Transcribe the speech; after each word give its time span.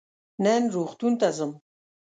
نن 0.43 0.61
روغتون 0.75 1.13
ته 1.19 1.27
ځم. 1.37 1.51